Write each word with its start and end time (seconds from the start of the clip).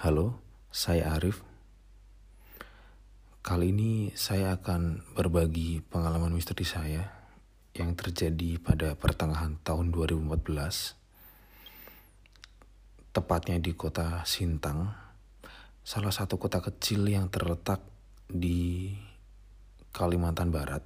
Halo, 0.00 0.40
saya 0.72 1.12
Arif. 1.12 1.44
Kali 3.44 3.68
ini 3.68 4.08
saya 4.16 4.56
akan 4.56 5.04
berbagi 5.12 5.84
pengalaman 5.92 6.32
misteri 6.32 6.64
saya 6.64 7.04
yang 7.76 7.92
terjadi 7.92 8.56
pada 8.64 8.96
pertengahan 8.96 9.60
tahun 9.60 9.92
2014. 9.92 10.96
Tepatnya 13.12 13.60
di 13.60 13.76
kota 13.76 14.24
Sintang, 14.24 14.88
salah 15.84 16.16
satu 16.16 16.40
kota 16.40 16.64
kecil 16.64 17.04
yang 17.04 17.28
terletak 17.28 17.84
di 18.24 18.96
Kalimantan 19.92 20.48
Barat. 20.48 20.80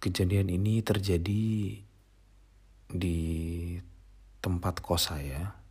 Kejadian 0.00 0.48
ini 0.48 0.80
terjadi 0.80 1.76
di 2.92 3.74
tempat 4.44 4.84
kos 4.84 5.10
saya 5.10 5.62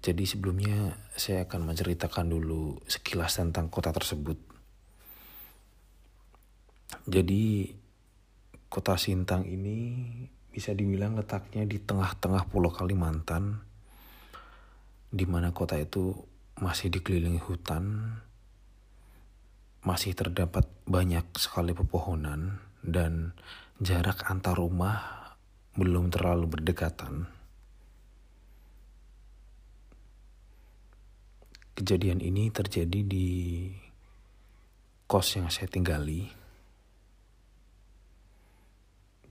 jadi 0.00 0.24
sebelumnya 0.24 0.96
saya 1.12 1.44
akan 1.44 1.68
menceritakan 1.68 2.32
dulu 2.32 2.80
sekilas 2.88 3.36
tentang 3.36 3.68
kota 3.68 3.92
tersebut. 3.92 4.38
Jadi 7.04 7.68
kota 8.72 8.96
Sintang 8.96 9.44
ini 9.44 10.00
bisa 10.48 10.72
dibilang 10.72 11.20
letaknya 11.20 11.68
di 11.68 11.76
tengah-tengah 11.82 12.48
pulau 12.48 12.72
Kalimantan 12.72 13.60
di 15.12 15.28
mana 15.28 15.52
kota 15.52 15.76
itu 15.76 16.16
masih 16.56 16.88
dikelilingi 16.88 17.42
hutan, 17.44 18.16
masih 19.84 20.16
terdapat 20.16 20.64
banyak 20.88 21.28
sekali 21.36 21.76
pepohonan 21.76 22.62
dan 22.80 23.36
jarak 23.84 24.24
antar 24.32 24.56
rumah 24.56 25.19
belum 25.78 26.10
terlalu 26.10 26.46
berdekatan. 26.50 27.30
Kejadian 31.78 32.20
ini 32.20 32.50
terjadi 32.52 33.00
di 33.06 33.28
kos 35.06 35.38
yang 35.38 35.48
saya 35.48 35.70
tinggali. 35.70 36.28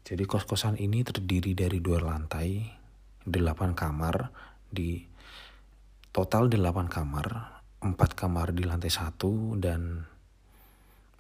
Jadi 0.01 0.23
kos-kosan 0.25 0.81
ini 0.81 1.05
terdiri 1.05 1.53
dari 1.53 1.77
dua 1.77 2.01
lantai, 2.01 2.65
delapan 3.21 3.77
kamar, 3.77 4.33
di 4.65 5.05
total 6.09 6.49
delapan 6.49 6.89
kamar, 6.89 7.61
empat 7.85 8.17
kamar 8.17 8.49
di 8.57 8.65
lantai 8.65 8.89
satu 8.89 9.53
dan 9.61 10.01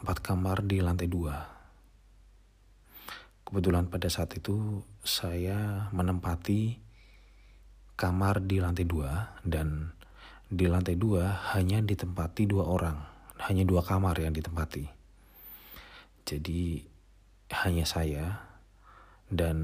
empat 0.01 0.17
kamar 0.25 0.65
di 0.65 0.81
lantai 0.81 1.05
dua. 1.05 1.58
Kebetulan 3.49 3.89
pada 3.89 4.05
saat 4.13 4.29
itu 4.37 4.85
saya 5.01 5.89
menempati 5.89 6.77
kamar 7.97 8.45
di 8.45 8.61
lantai 8.61 8.85
dua 8.85 9.41
dan 9.41 9.89
di 10.45 10.69
lantai 10.69 10.93
dua 10.93 11.49
hanya 11.57 11.81
ditempati 11.81 12.45
dua 12.45 12.69
orang, 12.69 13.01
hanya 13.49 13.65
dua 13.65 13.81
kamar 13.81 14.21
yang 14.21 14.37
ditempati. 14.37 14.85
Jadi 16.29 16.85
hanya 17.65 17.89
saya 17.89 18.37
dan 19.33 19.57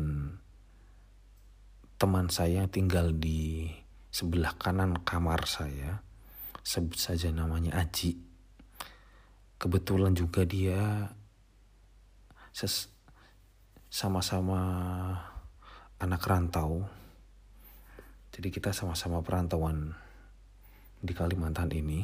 teman 2.01 2.33
saya 2.33 2.65
tinggal 2.65 3.13
di 3.13 3.69
sebelah 4.09 4.57
kanan 4.57 4.97
kamar 5.05 5.45
saya, 5.45 6.01
sebut 6.65 6.97
saja 6.97 7.29
namanya 7.29 7.77
Aji. 7.77 8.17
Kebetulan 9.61 10.17
juga 10.17 10.41
dia 10.41 11.13
sama-sama 13.95 14.59
anak 16.03 16.27
rantau. 16.27 16.83
Jadi 18.35 18.51
kita 18.51 18.75
sama-sama 18.75 19.23
perantauan 19.23 19.95
di 20.99 21.15
Kalimantan 21.15 21.71
ini 21.71 22.03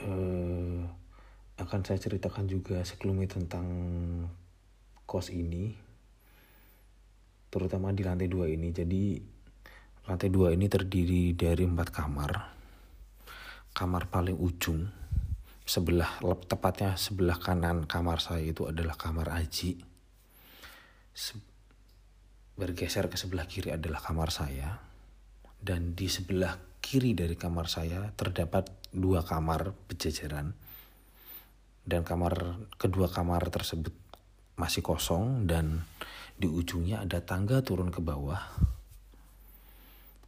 uh, 0.00 0.80
akan 1.60 1.80
saya 1.84 2.00
ceritakan 2.00 2.48
juga 2.48 2.80
sekelumit 2.88 3.36
tentang 3.36 3.68
kos 5.04 5.28
ini 5.28 5.76
terutama 7.52 7.92
di 7.92 8.00
lantai 8.00 8.32
dua 8.32 8.48
ini 8.48 8.72
jadi 8.72 9.35
lantai 10.06 10.30
dua 10.30 10.54
ini 10.54 10.70
terdiri 10.70 11.34
dari 11.34 11.66
empat 11.66 11.88
kamar 11.90 12.32
kamar 13.76 14.08
paling 14.08 14.40
ujung 14.40 14.88
sebelah 15.66 16.22
tepatnya 16.46 16.94
sebelah 16.94 17.36
kanan 17.42 17.90
kamar 17.90 18.22
saya 18.22 18.46
itu 18.46 18.70
adalah 18.70 18.94
kamar 18.94 19.34
Aji. 19.34 19.82
bergeser 22.56 23.12
ke 23.12 23.20
sebelah 23.20 23.44
kiri 23.44 23.74
adalah 23.74 24.00
kamar 24.00 24.32
saya. 24.32 24.80
Dan 25.60 25.92
di 25.92 26.08
sebelah 26.08 26.56
kiri 26.80 27.12
dari 27.12 27.36
kamar 27.36 27.68
saya 27.68 28.14
terdapat 28.16 28.70
dua 28.94 29.26
kamar 29.26 29.76
berjejeran. 29.90 30.56
Dan 31.84 32.00
kamar 32.06 32.56
kedua 32.80 33.12
kamar 33.12 33.44
tersebut 33.52 33.92
masih 34.56 34.80
kosong 34.80 35.44
dan 35.44 35.84
di 36.40 36.48
ujungnya 36.48 37.04
ada 37.04 37.20
tangga 37.20 37.60
turun 37.60 37.92
ke 37.92 38.00
bawah. 38.00 38.40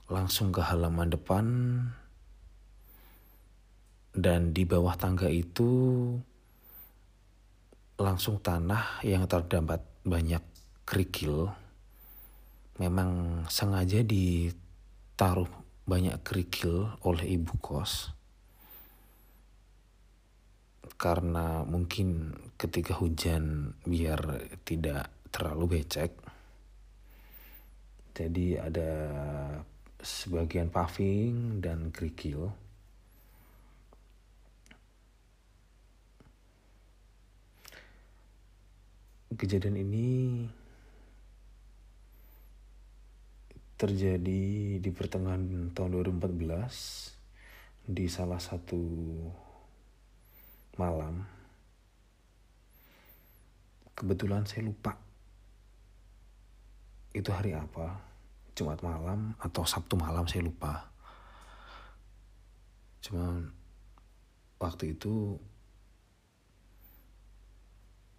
Langsung 0.09 0.49
ke 0.49 0.65
halaman 0.65 1.13
depan 1.13 1.45
dan 4.17 4.57
di 4.57 4.65
bawah 4.65 4.97
tangga 4.97 5.29
itu 5.29 5.69
langsung 8.01 8.41
tanah 8.41 9.05
yang 9.05 9.29
terdapat 9.29 9.85
banyak 10.09 10.41
kerikil. 10.89 11.53
Memang 12.81 13.45
sengaja 13.53 14.01
ditaruh 14.01 15.51
banyak 15.85 16.17
kerikil 16.25 16.89
oleh 17.05 17.37
ibu 17.37 17.53
kos. 17.61 18.09
Karena 20.97 21.69
mungkin 21.69 22.33
ketika 22.57 22.97
hujan 22.97 23.77
biar 23.85 24.51
tidak 24.65 25.13
terlalu 25.29 25.79
becek. 25.79 26.17
Jadi 28.17 28.59
ada 28.59 28.91
sebagian 30.03 30.71
paving 30.71 31.63
dan 31.63 31.91
kerikil. 31.91 32.55
kejadian 39.39 39.79
ini 39.79 40.09
terjadi 43.79 44.43
di 44.83 44.91
pertengahan 44.91 45.71
tahun 45.71 46.03
2014 46.19 47.87
di 47.87 48.11
salah 48.11 48.43
satu 48.43 48.83
malam. 50.75 51.23
Kebetulan 53.95 54.43
saya 54.43 54.67
lupa 54.67 54.99
itu 57.15 57.31
hari 57.31 57.55
apa, 57.55 58.08
Jumat 58.59 58.83
malam 58.83 59.39
atau 59.39 59.63
Sabtu 59.63 59.95
malam 59.95 60.27
saya 60.27 60.43
lupa. 60.43 60.91
Cuma 62.99 63.47
waktu 64.59 64.99
itu 64.99 65.39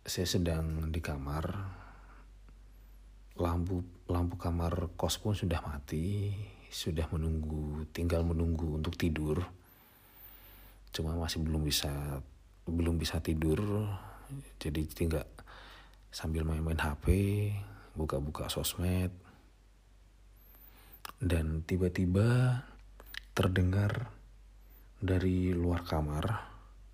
saya 0.07 0.23
sedang 0.23 0.87
di 0.87 1.03
kamar. 1.03 1.75
Lampu 3.35 3.83
lampu 4.07 4.39
kamar 4.39 4.95
kos 4.95 5.19
pun 5.19 5.35
sudah 5.35 5.59
mati. 5.59 6.31
Sudah 6.71 7.03
menunggu 7.11 7.83
tinggal 7.91 8.23
menunggu 8.23 8.79
untuk 8.79 8.95
tidur. 8.95 9.43
Cuma 10.95 11.19
masih 11.19 11.43
belum 11.43 11.67
bisa 11.67 11.91
belum 12.63 12.95
bisa 12.95 13.19
tidur. 13.19 13.59
Jadi 14.55 14.87
tinggal 14.87 15.27
sambil 16.15 16.47
main-main 16.47 16.79
HP 16.79 17.05
buka-buka 17.91 18.47
sosmed 18.47 19.11
dan 21.19 21.67
tiba-tiba 21.67 22.59
terdengar 23.35 24.11
dari 24.99 25.51
luar 25.51 25.83
kamar 25.83 26.25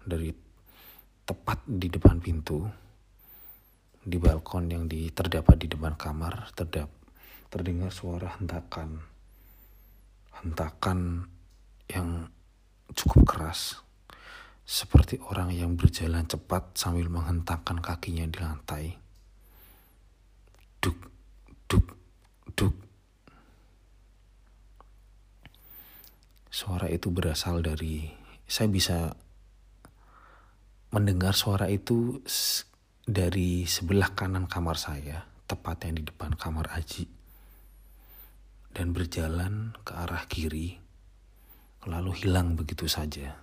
dari 0.01 0.33
tepat 1.25 1.65
di 1.65 1.89
depan 1.89 2.21
pintu 2.21 2.61
di 4.05 4.21
balkon 4.21 4.69
yang 4.69 4.85
di, 4.85 5.09
terdapat 5.09 5.57
di 5.57 5.65
depan 5.65 5.97
kamar 5.97 6.53
terdap, 6.53 6.93
terdengar 7.49 7.89
suara 7.89 8.37
hentakan. 8.37 9.01
Hentakan 10.45 11.25
yang 11.89 12.29
cukup 12.93 13.25
keras. 13.25 13.81
Seperti 14.61 15.17
orang 15.25 15.49
yang 15.49 15.73
berjalan 15.73 16.29
cepat 16.29 16.77
sambil 16.77 17.09
menghentakkan 17.09 17.81
kakinya 17.81 18.29
di 18.29 18.37
lantai. 18.37 18.85
Duk, 20.77 20.97
duk, 21.65 21.85
duk. 22.53 22.84
Suara 26.55 26.87
itu 26.87 27.11
berasal 27.11 27.59
dari 27.59 28.07
saya 28.47 28.71
bisa 28.71 29.11
mendengar 30.95 31.35
suara 31.35 31.67
itu 31.67 32.23
dari 33.03 33.67
sebelah 33.67 34.15
kanan 34.15 34.47
kamar 34.47 34.79
saya, 34.79 35.27
tepatnya 35.51 35.99
di 35.99 36.07
depan 36.07 36.31
kamar 36.39 36.71
Aji, 36.71 37.11
dan 38.71 38.95
berjalan 38.95 39.75
ke 39.83 39.99
arah 39.99 40.23
kiri, 40.31 40.79
lalu 41.91 42.23
hilang 42.23 42.55
begitu 42.55 42.87
saja. 42.87 43.35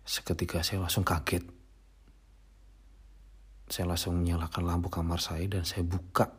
Seketika 0.00 0.64
saya 0.64 0.80
langsung 0.80 1.04
kaget. 1.04 1.44
Saya 3.68 3.92
langsung 3.92 4.16
menyalakan 4.16 4.64
lampu 4.64 4.88
kamar 4.88 5.20
saya 5.20 5.44
dan 5.44 5.68
saya 5.68 5.84
buka 5.84 6.32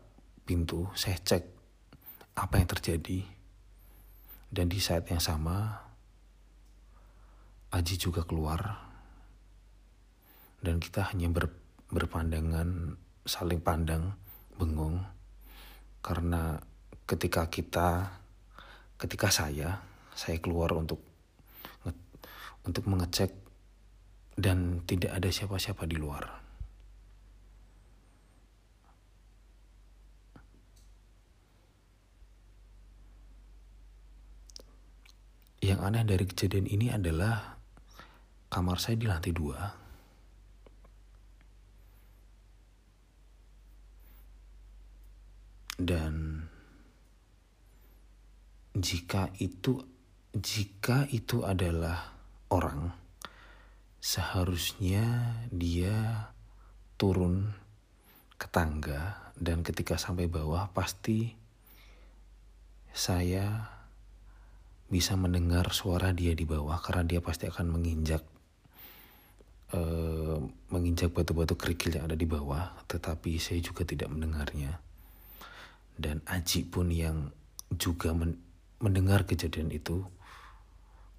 pintu, 0.50 0.90
saya 0.98 1.22
cek 1.22 1.46
apa 2.42 2.57
yang 2.57 2.69
terjadi. 2.74 3.34
Dan 4.56 4.72
di 4.72 4.80
saat 4.80 5.04
yang 5.12 5.19
sama, 5.19 5.84
Aji 7.75 8.00
juga 8.00 8.24
keluar. 8.24 8.88
Dan 10.63 10.80
kita 10.80 11.12
hanya 11.12 11.28
ber, 11.28 11.52
berpandangan, 11.92 12.96
saling 13.28 13.60
pandang, 13.60 14.16
bengong. 14.56 15.04
Karena 16.00 16.56
ketika 17.04 17.52
kita, 17.52 18.16
ketika 18.96 19.28
saya, 19.28 19.84
saya 20.16 20.40
keluar 20.40 20.72
untuk 20.72 21.04
untuk 22.63 22.88
mengecek 22.88 23.36
dan 24.40 24.81
tidak 24.88 25.19
ada 25.19 25.30
siapa-siapa 25.30 25.84
di 25.84 26.00
luar. 26.00 26.44
Aneh 35.85 36.01
dari 36.01 36.25
kejadian 36.25 36.65
ini 36.65 36.89
adalah 36.89 37.61
kamar 38.49 38.77
saya 38.81 38.97
di 38.97 39.05
lantai 39.05 39.33
dua. 39.33 39.61
Dan 45.75 46.41
jika 48.73 49.29
itu 49.37 49.79
jika 50.35 51.07
itu 51.13 51.47
adalah 51.47 52.11
orang, 52.51 52.91
seharusnya 54.03 55.35
dia 55.51 56.31
turun 56.99 57.55
ke 58.35 58.47
tangga 58.51 59.31
dan 59.39 59.63
ketika 59.63 59.95
sampai 59.95 60.27
bawah 60.27 60.71
pasti 60.71 61.35
saya 62.95 63.75
bisa 64.85 65.17
mendengar 65.17 65.73
suara 65.73 66.13
dia 66.13 66.37
di 66.37 66.45
bawah 66.45 66.77
karena 66.77 67.03
dia 67.05 67.19
pasti 67.21 67.49
akan 67.49 67.73
menginjak 67.73 68.21
uh, 69.73 70.37
menginjak 70.69 71.09
batu-batu 71.09 71.57
kerikil 71.57 71.97
yang 71.97 72.05
ada 72.05 72.17
di 72.17 72.27
bawah, 72.29 72.75
tetapi 72.85 73.41
saya 73.41 73.59
juga 73.63 73.87
tidak 73.87 74.13
mendengarnya. 74.13 74.77
Dan 75.95 76.21
Aji 76.27 76.67
pun 76.67 76.91
yang 76.91 77.31
juga 77.71 78.11
men 78.11 78.37
mendengar 78.75 79.23
kejadian 79.23 79.71
itu 79.71 80.03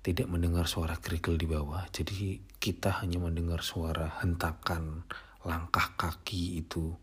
tidak 0.04 0.28
mendengar 0.30 0.68
suara 0.70 1.00
kerikil 1.00 1.34
di 1.34 1.48
bawah. 1.48 1.88
Jadi 1.90 2.38
kita 2.60 3.02
hanya 3.02 3.18
mendengar 3.18 3.64
suara 3.64 4.22
hentakan 4.22 5.02
langkah 5.42 5.96
kaki 5.98 6.62
itu 6.62 6.94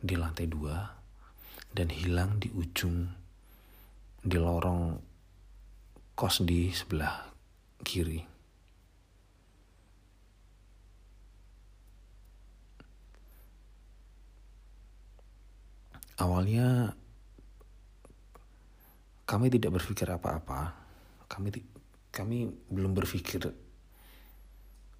di 0.00 0.16
lantai 0.18 0.48
dua 0.50 0.96
dan 1.70 1.92
hilang 1.92 2.40
di 2.40 2.50
ujung 2.50 3.06
di 4.26 4.36
lorong 4.40 4.96
kos 6.16 6.40
di 6.40 6.72
sebelah 6.72 7.28
kiri. 7.84 8.24
Awalnya 16.16 16.96
kami 19.28 19.52
tidak 19.52 19.76
berpikir 19.76 20.08
apa-apa. 20.08 20.72
Kami 21.28 21.52
kami 22.08 22.48
belum 22.72 22.96
berpikir 22.96 23.52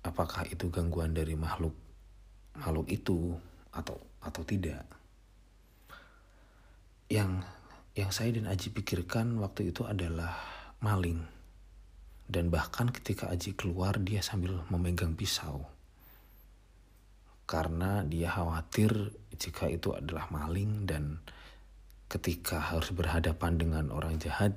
apakah 0.05 0.45
itu 0.53 0.69
gangguan 0.69 1.17
dari 1.17 1.33
makhluk 1.33 1.73
makhluk 2.61 2.93
itu 2.93 3.33
atau 3.73 3.97
atau 4.21 4.43
tidak. 4.45 4.85
Yang 7.09 7.41
yang 7.97 8.13
saya 8.13 8.37
dan 8.37 8.53
Aji 8.53 8.69
pikirkan 8.77 9.41
waktu 9.41 9.73
itu 9.73 9.89
adalah 9.89 10.56
maling. 10.87 11.27
Dan 12.31 12.51
bahkan 12.55 12.95
ketika 12.95 13.27
Aji 13.27 13.59
keluar 13.59 13.99
dia 13.99 14.23
sambil 14.23 14.63
memegang 14.71 15.19
pisau. 15.19 15.67
Karena 17.47 18.07
dia 18.07 18.31
khawatir 18.31 19.15
jika 19.35 19.67
itu 19.67 19.95
adalah 19.95 20.31
maling 20.31 20.87
dan 20.87 21.19
ketika 22.07 22.63
harus 22.63 22.95
berhadapan 22.95 23.59
dengan 23.59 23.85
orang 23.91 24.19
jahat 24.23 24.55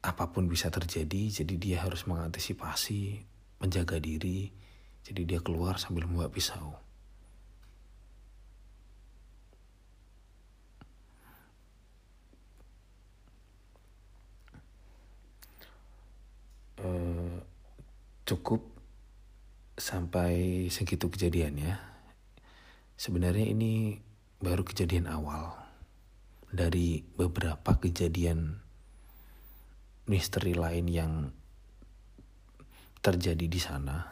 apa 0.00 0.32
pun 0.32 0.48
bisa 0.48 0.72
terjadi 0.72 1.44
jadi 1.44 1.54
dia 1.60 1.78
harus 1.84 2.08
mengantisipasi 2.08 3.20
menjaga 3.60 4.00
diri 4.00 4.48
jadi 5.04 5.22
dia 5.28 5.40
keluar 5.44 5.76
sambil 5.76 6.08
membawa 6.08 6.32
pisau 6.32 6.80
cukup 18.30 18.62
sampai 19.74 20.66
segitu 20.70 21.10
kejadiannya 21.10 21.90
Sebenarnya 23.00 23.48
ini 23.48 23.96
baru 24.44 24.60
kejadian 24.60 25.08
awal 25.08 25.56
dari 26.52 27.00
beberapa 27.00 27.80
kejadian 27.80 28.60
misteri 30.04 30.52
lain 30.52 30.84
yang 30.84 31.12
terjadi 33.00 33.40
di 33.48 33.56
sana. 33.56 34.04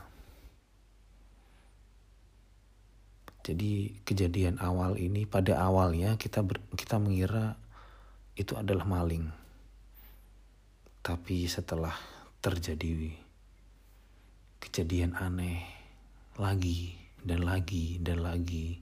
Jadi 3.44 4.00
kejadian 4.08 4.56
awal 4.56 4.96
ini 4.96 5.28
pada 5.28 5.60
awalnya 5.60 6.16
kita 6.16 6.40
ber, 6.40 6.56
kita 6.72 6.96
mengira 6.96 7.60
itu 8.40 8.56
adalah 8.56 8.88
maling. 8.88 9.28
Tapi 11.04 11.44
setelah 11.44 11.92
terjadi 12.40 13.27
kejadian 14.58 15.14
aneh 15.18 15.62
lagi 16.38 16.94
dan 17.22 17.42
lagi 17.42 17.98
dan 17.98 18.22
lagi. 18.22 18.78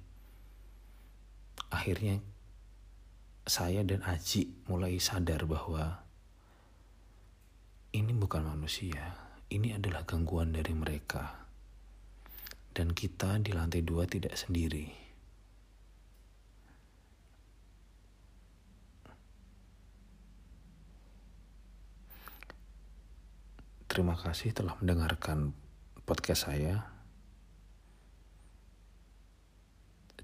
Akhirnya 1.72 2.20
saya 3.46 3.86
dan 3.86 4.02
Aji 4.02 4.66
mulai 4.66 4.98
sadar 4.98 5.46
bahwa 5.46 6.02
ini 7.96 8.12
bukan 8.12 8.44
manusia, 8.44 9.16
ini 9.48 9.72
adalah 9.72 10.04
gangguan 10.04 10.52
dari 10.52 10.76
mereka. 10.76 11.48
Dan 12.76 12.92
kita 12.92 13.40
di 13.40 13.56
lantai 13.56 13.80
dua 13.80 14.04
tidak 14.04 14.36
sendiri. 14.36 15.06
Terima 23.88 24.12
kasih 24.12 24.52
telah 24.52 24.76
mendengarkan 24.76 25.56
podcast 26.06 26.46
saya. 26.46 26.96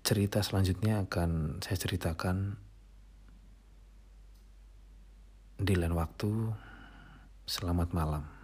cerita 0.02 0.42
selanjutnya 0.42 1.06
akan 1.06 1.62
saya 1.62 1.78
ceritakan 1.78 2.58
di 5.62 5.78
lain 5.78 5.94
waktu. 5.94 6.50
Selamat 7.46 7.94
malam. 7.94 8.41